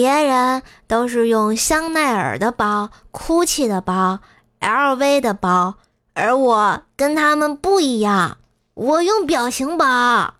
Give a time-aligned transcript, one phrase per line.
[0.00, 4.20] 别人都是用香奈儿的包、GUCCI 的包、
[4.58, 5.74] LV 的包，
[6.14, 8.38] 而我跟他们不一样，
[8.72, 9.84] 我用表情包。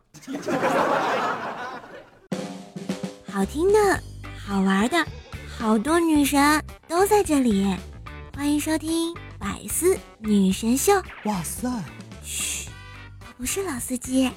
[3.30, 4.02] 好听的、
[4.48, 5.04] 好玩的，
[5.58, 7.76] 好多女神都在这里，
[8.34, 10.94] 欢迎收听百思女神秀。
[11.24, 11.68] 哇塞！
[12.24, 12.70] 嘘，
[13.20, 14.32] 我不是老司机。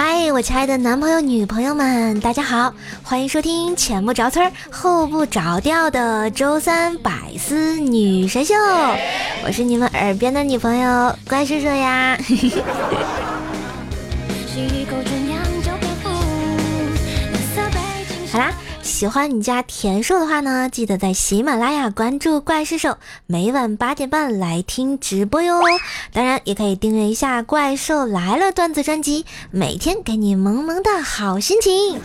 [0.00, 8.54] 嗨，我亲爱的男朋友、女朋友们，大家好，欢迎收听前不着村后不着调的周三百思女神秀，
[9.44, 12.16] 我是你们耳边的女朋友关叔叔呀。
[18.88, 22.96] 喜欢你家田硕的话呢，记得在喜马拉雅关注怪兽兽，
[23.26, 25.60] 每晚八点半来听直播哟。
[26.10, 32.00] 当然，也可以订阅一下《怪兽来了》段子专辑，每天给你萌萌的好心情。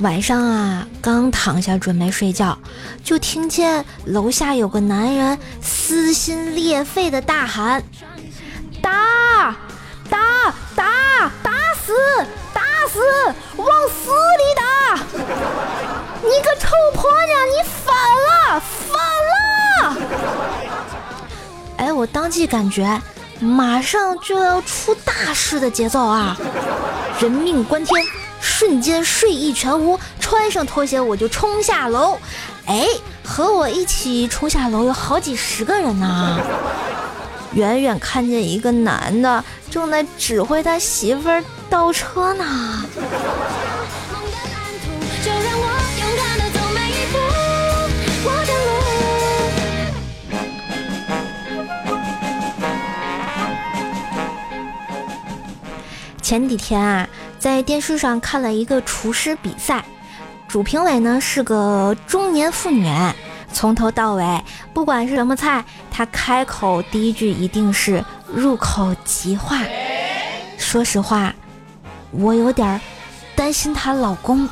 [0.00, 2.56] 晚上啊，刚躺下准备睡觉，
[3.02, 7.82] 就听见楼下有个男人撕心裂肺的大喊
[8.80, 9.56] ：“打，
[10.08, 11.52] 打，打，打
[11.84, 11.92] 死，
[12.54, 13.00] 打死，
[13.56, 14.94] 往死里打！
[16.22, 17.54] 你个臭婆娘，你
[17.84, 17.92] 反
[18.28, 19.96] 了，反了！”
[21.78, 23.02] 哎，我当即感觉
[23.40, 26.36] 马上就要出大事的节奏啊，
[27.20, 28.00] 人命关天。
[28.40, 32.18] 瞬间睡意全无，穿上拖鞋我就冲下楼。
[32.66, 32.86] 哎，
[33.24, 36.40] 和我一起冲下楼有好几十个人呢。
[37.54, 42.84] 远远看见一个男的正在指挥他媳妇儿倒车呢。
[56.20, 57.08] 前几天啊。
[57.38, 59.84] 在电视上看了一个厨师比赛，
[60.48, 62.92] 主评委呢是个中年妇女，
[63.52, 64.44] 从头到尾
[64.74, 69.60] 不管是什么菜，她开口第一句一定是入口即化。
[70.58, 71.32] 说实话，
[72.10, 72.80] 我有点
[73.36, 74.48] 担心她老公。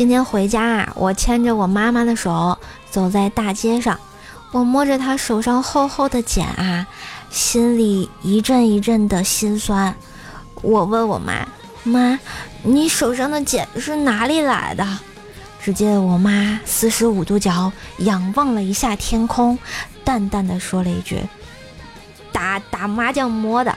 [0.00, 2.56] 今天回家啊，我牵着我妈妈的手
[2.90, 4.00] 走在大街上，
[4.50, 6.86] 我摸着她手上厚厚的茧啊，
[7.28, 9.94] 心里一阵一阵的心酸。
[10.62, 11.46] 我问我妈
[11.84, 12.18] ：“妈，
[12.62, 14.88] 你手上的茧是哪里来的？”
[15.60, 19.58] 只见我妈四十五度角仰望了一下天空，
[20.02, 21.22] 淡淡的说了一句
[22.32, 23.76] ：“打打麻将摸的。”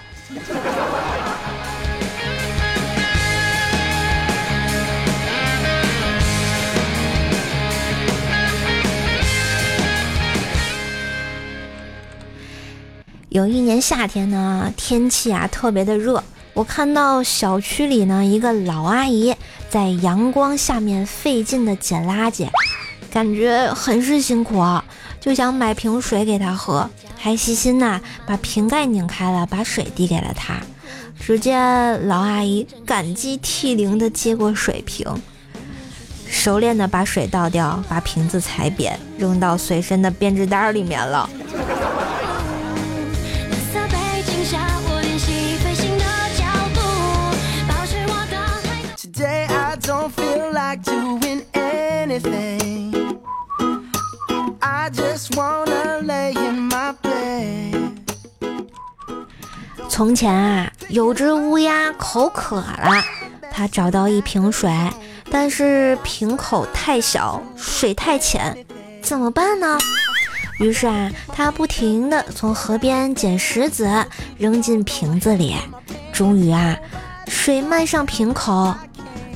[13.34, 16.24] 有一年夏天呢，天气啊特别的热，
[16.54, 19.36] 我看到小区里呢一个老阿姨
[19.72, 22.48] 在阳光下面费劲的捡垃圾，
[23.12, 24.86] 感觉很是辛苦啊，
[25.20, 30.58] 就想买瓶水给她喝，还细心呐把瓶盖拧开了，把水递给了她。
[31.20, 35.08] 只见老阿姨感激涕零的接过水瓶，
[36.28, 41.28] 熟练的把水倒掉，把瓶子踩扁，扔到随身的编织袋里面了。
[59.90, 63.04] 从前啊，有只乌鸦口渴了，
[63.52, 64.72] 它找到一瓶水，
[65.30, 68.66] 但是瓶口太小，水太浅，
[69.02, 69.78] 怎么办呢？
[70.60, 74.06] 于是啊，它不停地从河边捡石子
[74.38, 75.56] 扔进瓶子里，
[76.12, 76.78] 终于啊，
[77.28, 78.74] 水漫上瓶口。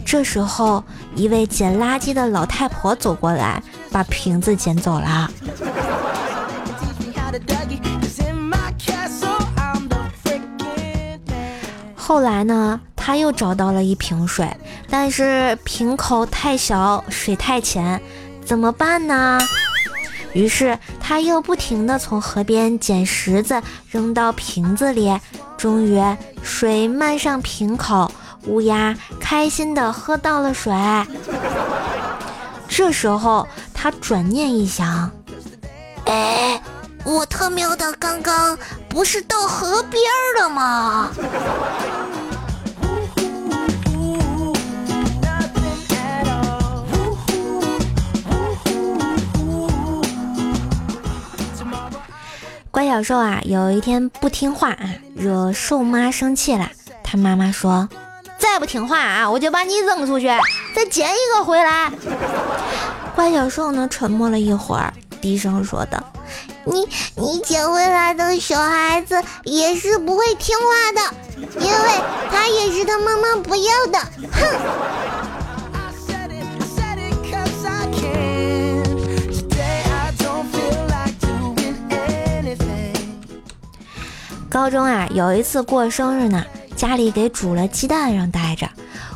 [0.06, 0.84] 这时候，
[1.18, 3.62] 一位捡垃圾的老太婆走过来，
[3.92, 5.30] 把瓶子捡走了。
[11.96, 14.48] 后来呢，他又找到了一瓶水，
[14.90, 18.00] 但是瓶口太小，水太浅，
[18.46, 19.40] 怎么办呢？
[20.34, 23.60] 于是他又不停地从河边捡石子
[23.90, 25.12] 扔到瓶子里，
[25.58, 26.00] 终于
[26.44, 28.10] 水漫上瓶口，
[28.48, 30.74] 乌鸦开心的喝到了水。
[32.68, 35.12] 这时候他转念一想，
[36.06, 36.62] 哎，
[37.04, 38.58] 我特喵的刚刚
[38.90, 40.02] 不是到河边
[40.40, 41.10] 了吗？
[52.70, 56.70] 乖小兽啊，有一天不听话啊，惹兽妈生气了。
[57.04, 57.90] 他妈妈说
[58.38, 60.28] ：“再不听话啊，我就把你扔出去，
[60.76, 61.92] 再捡一个回来。”
[63.16, 66.02] 坏小兽呢，沉默了一会儿，低声说道
[66.66, 71.02] ：“你你捡回来的小孩子也是不会听话的，
[71.60, 71.90] 因为
[72.32, 74.00] 他也是他妈妈不要的。”
[74.32, 74.48] 哼。
[84.50, 86.44] 高中啊，有一次过生日呢，
[86.78, 88.70] 家里给煮了鸡蛋让带着，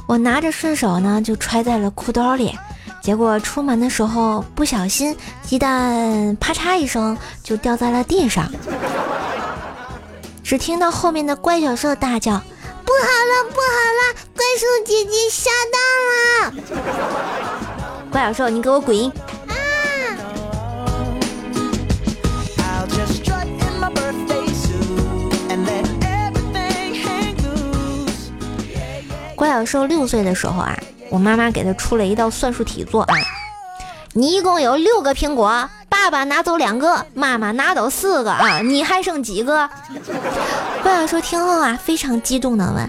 [0.07, 2.57] 我拿着顺手呢就揣在了裤兜里，
[3.01, 8.51] 结果出门的时候不小心，鸡蛋啪嚓一声就掉在了地上，
[10.43, 12.31] 只听到后面的怪小兽大叫
[12.83, 15.79] ：“不好了，不好了，怪兽姐姐下当
[16.09, 16.81] 了！”
[18.11, 19.11] 怪小兽，你给我滚！
[29.41, 30.77] 郭小兽六岁的时候啊，
[31.09, 33.15] 我妈妈给他出了一道算术题做啊。
[34.13, 39.67] 你一共有六个苹果，爸爸拿走两个，妈妈拿走四个啊，你还剩几个？
[40.83, 42.87] 郭小兽听后啊，非常激动的问：“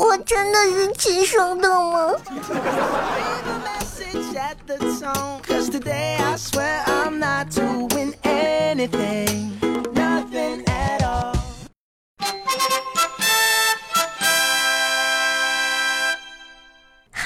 [0.00, 2.12] 我真的是亲生的吗？”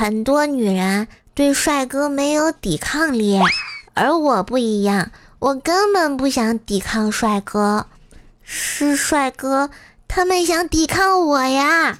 [0.00, 3.38] 很多女人对帅哥没有抵抗力，
[3.92, 7.84] 而我不一样，我根本不想抵抗帅哥，
[8.42, 9.68] 是帅哥
[10.08, 11.98] 他们想抵抗我呀。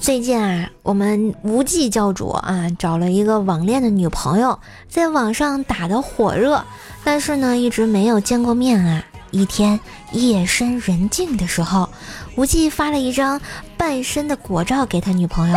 [0.00, 4.58] 最近啊，我们无忌教主啊找了一个网恋的女朋友，
[4.88, 6.64] 在网上打得火热，
[7.04, 9.04] 但是呢一直没有见过面啊。
[9.30, 9.78] 一天
[10.12, 11.86] 夜深人静的时候，
[12.34, 13.38] 无忌发了一张
[13.76, 15.56] 半身的果照给他女朋友，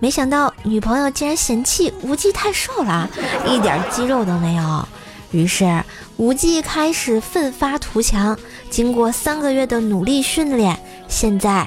[0.00, 3.08] 没想到女朋友竟然嫌弃无忌太瘦了，
[3.46, 4.86] 一点肌肉都没有。
[5.30, 5.82] 于是
[6.18, 8.38] 无忌开始奋发图强，
[8.68, 11.66] 经过三个月的努力训练，现在。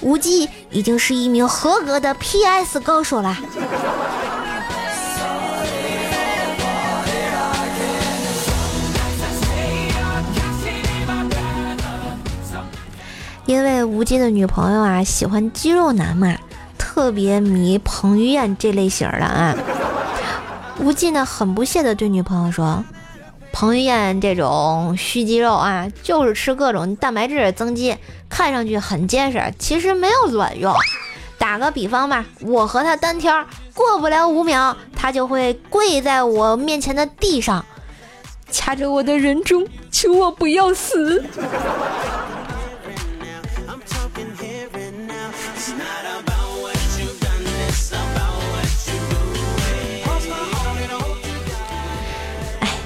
[0.00, 3.36] 无忌已经是一名合格的 PS 高手了。
[13.46, 16.36] 因为无忌的女朋友啊喜欢肌肉男嘛，
[16.78, 19.56] 特别迷彭于晏这类型的啊。
[20.78, 22.84] 无忌呢很不屑的对女朋友说。
[23.52, 27.96] 彭于晏这种虚肌肉啊，就是吃各种蛋白质增肌，
[28.28, 30.74] 看上去很结实，其实没有卵用。
[31.36, 37.64] 打个比方吧，我和他单挑，过不了五秒，他就会跪在我面前的地上，
[38.50, 41.24] 掐着我的人中，求我不要死。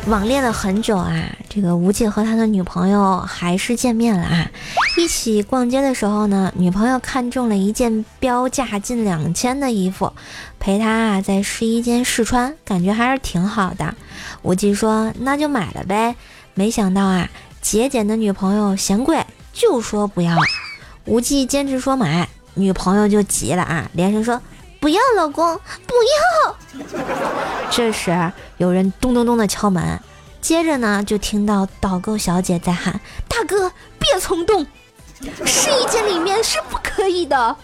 [0.07, 4.51] 网恋了很久啊，这个无忌和他的女朋友还是见面了啊。
[4.99, 10.13] 一起逛街的时候呢，女朋友看中了一件标价近两千的衣服，
[10.61, 13.95] 陪他啊在试衣间试穿，感觉还是挺好的。
[14.43, 16.15] 无忌说那就买了呗。
[16.53, 17.31] 没想到啊，
[17.63, 20.37] 节俭的女朋友嫌贵，就说不要。
[21.07, 24.39] 无忌坚持说买，女朋友就急了啊，连声说。
[24.85, 25.95] 不要，老公，不
[26.45, 26.57] 要！
[27.73, 29.99] 这时有人咚咚咚的敲门，
[30.43, 34.67] 接着呢就听到导购小姐在喊：“大哥，别冲动，
[35.47, 37.57] 试衣间里面是不可以的。”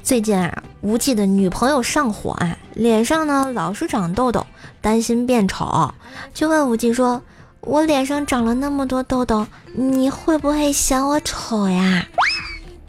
[0.00, 4.46] 最近啊，无忌的女朋友上火啊，脸上呢老是长痘痘，
[4.82, 5.94] 担心变丑，
[6.34, 7.22] 就问无忌说
[7.62, 12.06] ：“我脸上长了那么多痘痘，你会不会嫌我丑呀？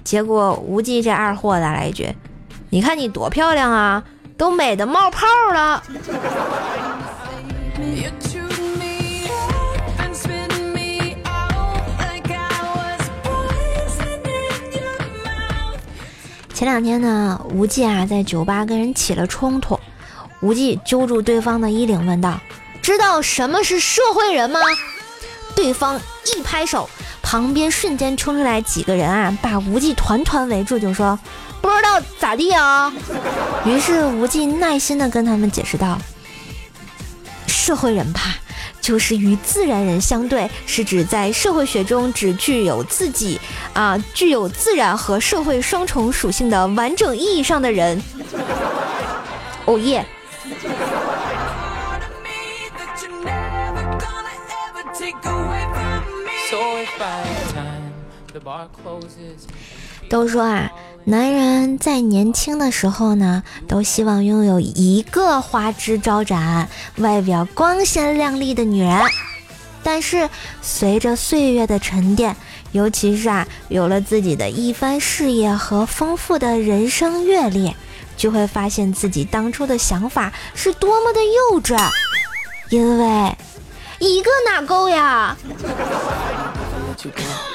[0.03, 2.13] 结果无忌这二货来了一句
[2.69, 4.03] ：“你看你多漂亮啊，
[4.37, 5.81] 都美的冒泡了。”
[16.57, 19.79] 前两天呢，无忌啊在酒吧跟人起了冲突，
[20.39, 22.41] 无忌揪住对方的衣领问道
[22.81, 24.59] ：“知道什么是社会人吗？”
[25.55, 26.89] 对方一拍手，
[27.21, 31.19] 旁边瞬间冲出来几个人啊，把无忌团团围住，就说
[31.61, 32.91] ：“不知道咋地啊？”
[33.63, 35.99] 于是无忌耐心的跟他们解释道
[37.45, 38.35] ：“社会人吧。”
[38.87, 43.37] 就是与自然人相对，是指在社会学中只具有自己
[43.73, 48.01] 啊具有自然和社会双重属性的完整意义上的人。
[49.67, 50.05] 哦耶！
[60.09, 60.71] 都说啊。
[61.09, 68.93] 男人在年轻的时候呢，都希望拥有一个花枝招展、外表光鲜亮丽的女人。
[69.81, 70.29] 但是
[70.61, 72.35] 随着岁月的沉淀，
[72.73, 77.73] 尤其是啊，有了自己的一番事业和丰富的人生阅历，
[78.17, 81.73] 就会发现自己当初的想法是多么的幼稚。
[82.69, 83.33] 因为
[83.99, 85.37] 一个哪够呀？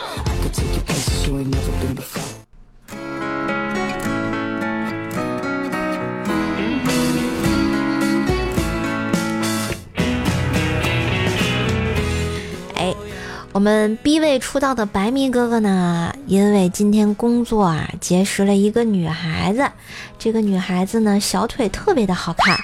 [13.53, 19.71] 我们 B 位出道的白迷哥哥呢，因为今天工作啊，结识了一个女孩子。
[20.19, 22.59] 这个女孩子呢，小腿特别的好看。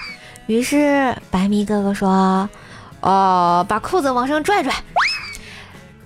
[0.47, 2.49] 于是白迷哥哥说
[3.03, 4.73] ：“哦，把裤子往上拽拽。”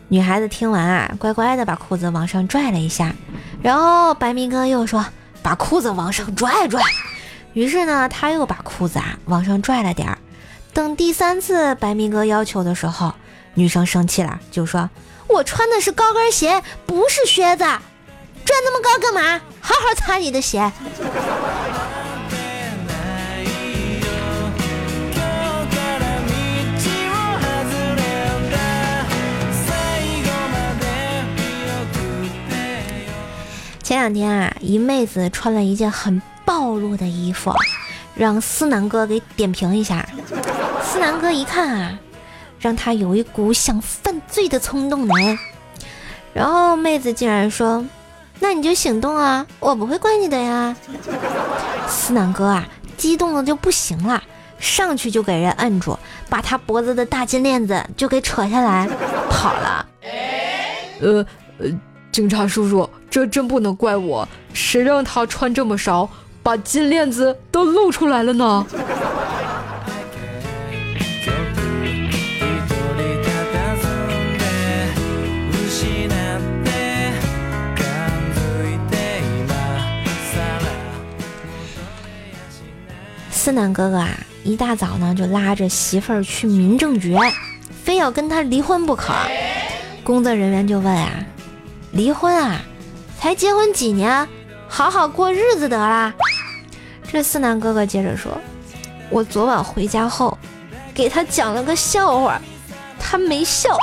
[0.09, 3.15] 女孩子听完啊，乖乖的把裤子往上拽了一下。
[3.62, 5.07] 然后白迷哥又说
[5.45, 6.83] ：“把裤子往上拽拽。”
[7.55, 10.19] 于是呢，他又把裤子啊往上拽了点儿。
[10.75, 13.15] 等第三次白迷哥要求的时候。
[13.54, 14.88] 女生生气了，就说
[15.28, 17.80] ：“我穿的是高跟鞋，不是靴子，转
[18.64, 19.40] 那么高干嘛？
[19.61, 20.73] 好好擦你的鞋。”
[33.82, 37.52] 前两天啊，一妹子穿了一件很暴露的衣服，
[38.14, 40.09] 让思南哥给点评一下。
[40.82, 41.99] 思南哥一看啊。
[42.62, 45.38] 让他有一股想犯罪的冲动呢，
[46.33, 47.85] 然后妹子竟然说
[48.38, 50.75] ：“那你就行动啊，我不会怪你的呀。”
[51.88, 52.66] 思南哥啊，
[52.97, 54.23] 激动的就不行了，
[54.61, 58.88] 上去就给人摁住，把他脖子的大金链子就给扯下来
[59.28, 59.87] 跑了。
[61.00, 61.26] 呃
[61.59, 61.66] 呃，
[62.12, 66.09] 警察叔叔，这真不能怪我，谁让他穿这么少，
[66.45, 68.64] 把金链子都露出来了呢？
[83.43, 84.09] 思南哥哥啊，
[84.45, 87.17] 一大早呢就拉着媳妇儿去民政局，
[87.83, 89.13] 非要跟他离婚不可。
[90.05, 91.11] 工作人员就问啊
[91.91, 92.61] ：“离婚啊？
[93.19, 94.29] 才结婚几年，
[94.69, 96.15] 好好过日子得了。”
[97.11, 98.31] 这思南哥哥接着说
[99.11, 100.39] ：“我昨晚回家后，
[100.95, 102.41] 给他讲了个笑话，
[102.97, 103.77] 他没笑。”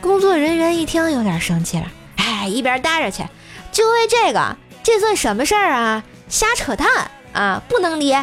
[0.00, 3.24] 工作人员一听有点生气了：“哎，一边待着去，
[3.70, 6.02] 就为这个，这算什么事儿啊？
[6.30, 6.88] 瞎扯淡！”
[7.34, 8.16] 啊，不能离。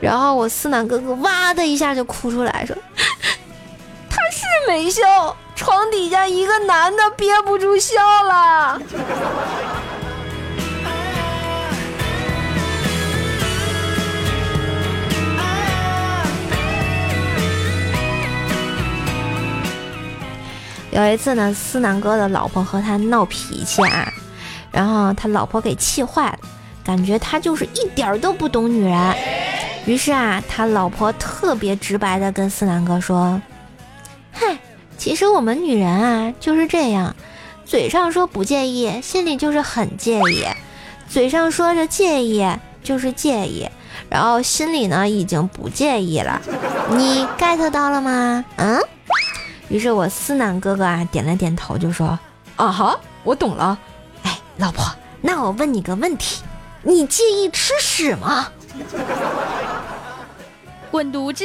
[0.00, 2.74] 然后我思南哥哥哇的一下就哭出来，说
[4.10, 8.80] ：“他是没笑，床底下一个男的憋不住笑了。”
[20.90, 24.10] 有一次呢，思南哥的老婆和他闹脾气啊，
[24.72, 26.38] 然后他老婆给气坏了。
[26.86, 29.16] 感觉他就是一点儿都不懂女人，
[29.86, 33.42] 于是啊，他老婆特别直白的跟思南哥说
[34.30, 34.56] ：“嗨，
[34.96, 37.16] 其实我们女人啊就是这样，
[37.64, 40.46] 嘴上说不介意，心里就是很介意；
[41.08, 42.48] 嘴上说着介意，
[42.84, 43.68] 就是介意，
[44.08, 46.40] 然后心里呢已经不介意了。
[46.90, 48.44] 你 get 到了吗？
[48.58, 48.80] 嗯？
[49.68, 52.16] 于是我思南哥哥啊点了点头，就说：
[52.54, 53.76] 啊哈，我懂了。
[54.22, 54.84] 哎，老婆，
[55.20, 56.42] 那我问你个问题。”
[56.86, 58.46] 你介意吃屎吗？
[60.88, 61.44] 滚犊子！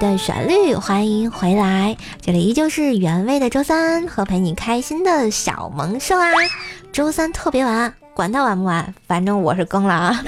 [0.00, 6.26] 的，旋律，欢迎回来，这里依旧是原味的周三和陪你开心的小萌兽啊。
[6.90, 10.24] 周三特别晚，管他晚不晚，反正我是更了啊。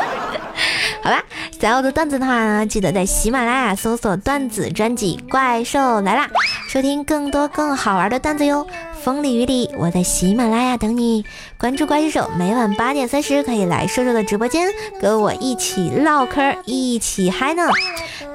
[1.02, 1.24] 好吧，
[1.58, 6.26] 想要的段子的话呢，记得在喜马拉雅搜索段子专辑《怪兽来啦》，
[6.70, 8.66] 收听更多更好玩的段子哟。
[9.08, 11.24] 风里雨里，我在喜马拉雅等你。
[11.58, 14.68] 关注怪兽手，每晚八点三十可以来兽兽的直播间，
[15.00, 17.62] 跟我一起唠嗑，一起嗨呢。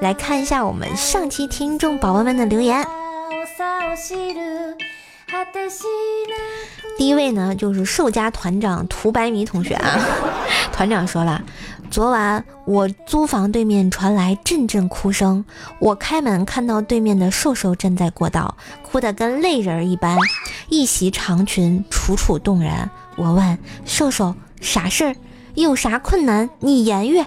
[0.00, 2.84] 来看一下我们上期听众宝宝们的留言。
[6.96, 9.98] 第一位呢，就是兽家团长涂白米同学啊。
[10.72, 11.42] 团长说了，
[11.90, 15.44] 昨晚我租房对面传来阵阵哭声，
[15.78, 20.16] 我开门看到对面的瘦瘦站在过道，哭得跟泪人一般，
[20.68, 22.90] 一袭长裙楚楚动人。
[23.16, 25.16] 我问瘦瘦啥事儿，
[25.54, 27.24] 有啥困难你言语。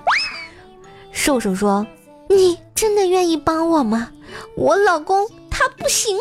[1.12, 1.88] 瘦瘦说
[2.30, 4.10] ：“你真的愿意帮我吗？
[4.56, 5.26] 我老公
[5.58, 6.18] 他不行。”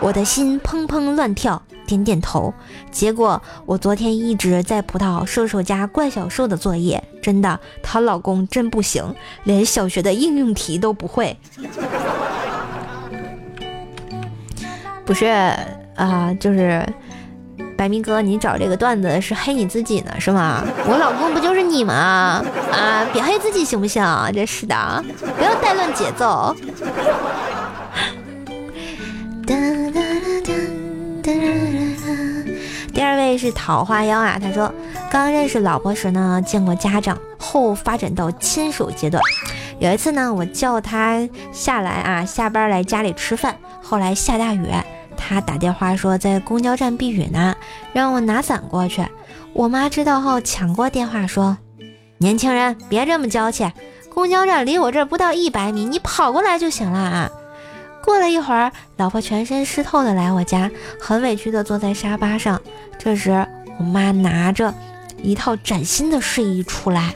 [0.00, 2.52] 我的心砰砰乱跳，点点头。
[2.90, 11.38] 结果我昨天一直在葡萄瘦瘦家怪小兽的作业，真的，她老公真不行，连小学的应用题都不会。
[15.04, 15.26] 不是
[15.94, 16.84] 啊，就是
[17.76, 20.64] 白明哥，你找这个段子是黑你自己呢，是吗？
[20.86, 22.44] 我老公不就是你吗？
[22.72, 24.02] 啊，别黑自己行不行？
[24.34, 25.04] 真是的，
[25.38, 26.54] 不要带乱节奏。
[32.94, 34.72] 第二位是桃花妖啊，他说
[35.10, 39.22] 刚认识老婆时呢，见过家长，后发展到牵手阶段。
[39.78, 43.56] 有一次呢，我叫他下来啊，下班来家里吃饭。
[43.82, 44.68] 后来下大雨，
[45.16, 47.56] 他打电话说在公交站避雨呢，
[47.92, 49.04] 让我拿伞过去。
[49.52, 51.58] 我妈知道后抢过电话说
[52.18, 53.70] ：“年轻人别这么娇气，
[54.14, 57.30] 公交站离我这儿不到一百米，你跑过来就行了啊。”
[58.04, 62.60] 过了一会儿，老婆全身湿透的来我家，很委屈的坐在沙发上。
[62.98, 63.46] 这时，
[63.78, 64.74] 我妈拿着
[65.22, 67.14] 一套崭新的睡衣出来，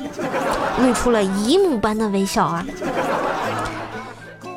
[0.80, 2.64] 露出了姨母般的微笑啊！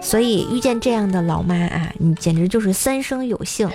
[0.02, 3.70] 所以遇见这样的老妈啊，你简直就是三生有幸。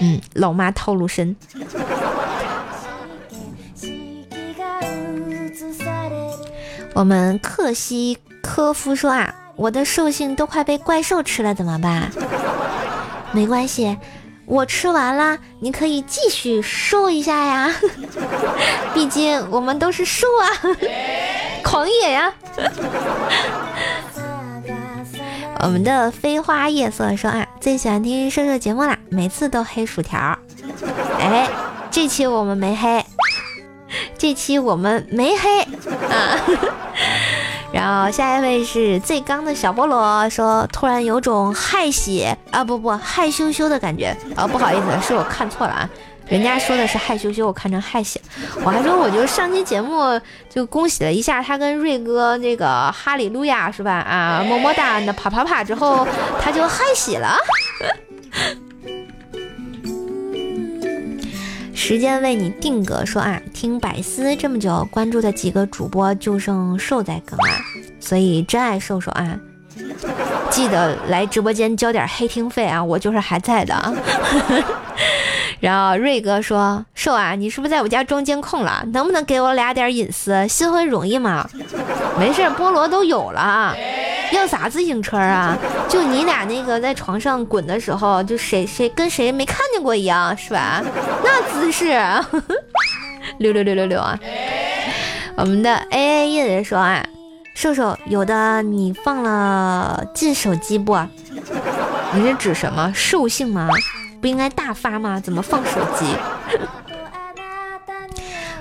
[0.00, 1.34] 嗯，老妈套路深。
[6.94, 9.34] 我们克西科夫说啊。
[9.58, 12.08] 我的兽性都快被怪兽吃了，怎么办？
[13.32, 13.98] 没关系，
[14.46, 17.74] 我吃完了，你可以继续瘦一下呀。
[18.94, 20.46] 毕竟我们都是兽啊，
[21.64, 22.32] 狂野呀。
[25.60, 30.38] 我们的飞花夜色说啊，最喜欢听兽兽节目啦，每次都黑薯条。
[31.18, 31.48] 哎，
[31.90, 33.04] 这期我们没黑，
[34.16, 36.38] 这期我们没黑啊。
[37.70, 44.16] 然后下一位是最刚的小菠萝说，突然有种害喜啊不不害羞羞的感觉。
[44.34, 45.90] 啊，不好意思，是我看错了啊，
[46.28, 48.20] 人家说的是害羞羞，我看成害喜，
[48.64, 53.92] 我还说我就上期节目就恭喜了一下他跟瑞哥那个哈利路亚是吧？
[53.92, 56.08] 啊么么哒那啪啪啪之后
[56.40, 57.36] 他就害喜了。
[61.88, 67.54] 时间为你定格，说啊，听百思这么久，关注的几个主播就剩瘦在更了，
[67.98, 69.34] 所以真爱瘦瘦啊，
[70.52, 73.94] 记得来直播间交点黑听费啊，我就是还在的。
[75.60, 78.84] 然后瑞哥说，瘦啊，你是不是在我家装监控了？
[78.92, 80.46] 能不能给我俩点隐私？
[80.46, 81.48] 新婚容易吗？
[82.18, 83.74] 没事，菠萝都有了。
[84.32, 85.56] 要啥自行车啊？
[85.88, 90.82] 就你俩那个在床上滚的时候，就谁谁跟谁没看见过一样，是吧？
[91.24, 91.98] 那姿势，
[93.38, 94.18] 六六六六六啊！
[95.36, 97.04] 我们的 A A 叶子说啊，
[97.54, 100.98] 瘦瘦有的你放了进手机不？
[102.12, 103.68] 你是指什么兽性吗？
[104.20, 105.20] 不应该大发吗？
[105.20, 106.06] 怎么放手机？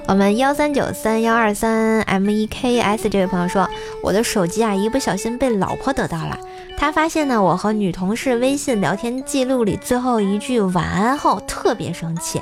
[0.08, 3.68] 我们幺三九三幺二三 M E K S 这位朋友说，
[4.02, 6.40] 我的手机啊，一不小心被老婆得到了。
[6.78, 12.42] 他发现呢，我和女同事微信聊天记录里最后一句晚安后，特别生气。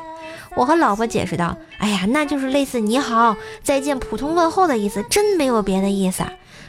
[0.56, 6.24] 我和老婆解释道：“哎呀，那就是类似你好、再见、普通问候的意思，真没有别的意思。”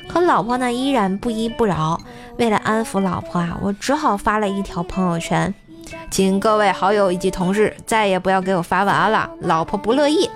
[0.08, 2.00] 可老婆呢，依然不依不饶。
[2.38, 5.52] 为了安抚老婆啊，我只好发了一条朋友圈，
[6.10, 10.30] 请各位好友以及同事再也不要给我发晚安了，老婆不乐意。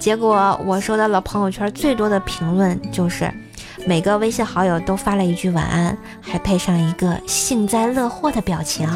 [0.00, 3.30] 结果我收到了朋友圈最多的评论，就是
[3.86, 8.88] 每个微信好友都发了一句晚安，还配上一个幸灾乐祸的表情。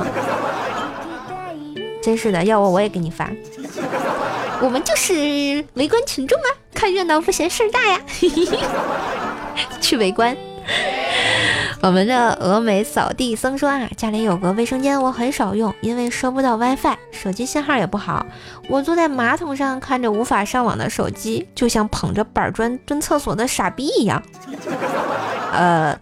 [2.03, 3.31] 真是的，要我我也给你发。
[4.63, 5.13] 我们就是
[5.75, 8.01] 围观群众啊，看热闹不嫌事儿大呀，
[9.83, 10.35] 去围观。
[11.85, 18.25] 我们的峨眉扫地僧说啊，家里有个卫生间，我很少用，因为收不到 WiFi，手机信号也不好。
[18.71, 24.23] 我坐在马桶上看着无法上网的手机，就像捧着板砖蹲厕所的傻逼一样。
[25.53, 25.95] 呃，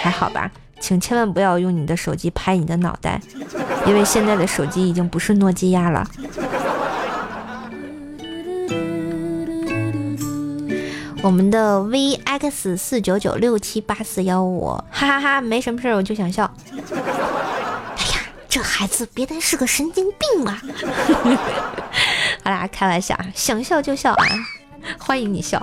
[0.00, 3.20] 还好吧，请千万不要用你的手机拍你的脑袋，
[3.86, 6.08] 因为现在的手机已经不是诺基亚了。
[11.24, 16.44] 我们的 VX 四九九六七八四幺五，哈哈哈，没什么事儿，我就想笑。
[16.76, 20.60] 哎呀，这孩子别单是个神经病啊！
[22.44, 24.26] 好啦，开玩笑啊，想笑就笑啊，
[24.98, 25.58] 欢迎你笑。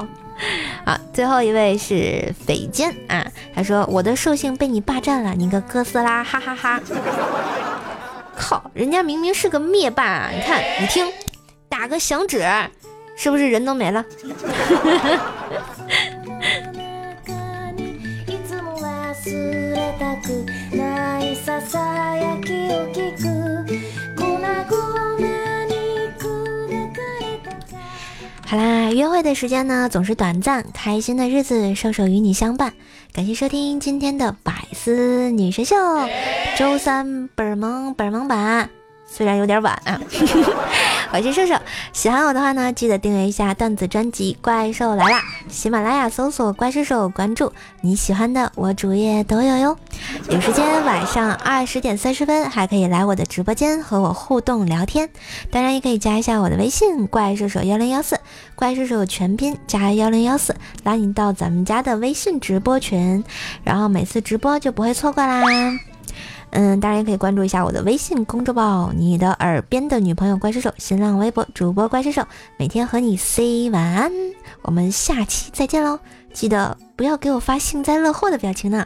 [0.84, 6.82] 好，最后一位是匪坚啊，他说我的兽性被你霸占了，你个哥斯拉，哈哈哈。
[8.36, 11.06] 靠，人家明明是个灭霸，你看，你听，
[11.70, 12.44] 打个响指。
[13.16, 14.06] 是不是人都没了？
[28.48, 32.74] 好啦，约会的时间呢总是短暂，开心的日子，瘦瘦与你相伴。
[33.14, 35.76] 感谢收听今天的百思女神秀，
[36.58, 38.70] 周三本萌本萌版。
[39.14, 40.00] 虽然有点晚啊，
[41.12, 41.54] 我是瘦瘦，
[41.92, 45.20] 喜欢我的话呢，记得订阅一下段子专辑《怪兽来啦》，
[45.52, 49.78] 喜马拉雅搜索“怪兽兽”，关注你喜欢的，我主页都有哟。
[50.30, 55.10] 有时间晚上二十点三十分还可以来我的直播间和我互动聊天，
[55.52, 58.18] 当然也可以加一下我的微信“怪兽手幺零幺四”，
[58.56, 63.26] 怪兽手全拼加幺零幺四，拉你到咱们家的微信直播群，
[63.66, 65.44] 然后每次直播就不会错过啦。
[66.52, 72.26] 嗯，当然也可以关注一下我的微信公众号“你的耳边的女朋友怪兽手”，新浪微博主播怪兽手，
[72.58, 74.12] 每天和你 say 晚安。
[74.62, 76.00] 我们下期再见喽！
[76.34, 78.86] 记得不要给我发幸灾乐祸的表情呢。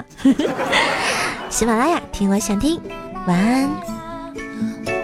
[1.50, 2.80] 喜马拉雅听我想听，
[3.28, 4.95] 晚安。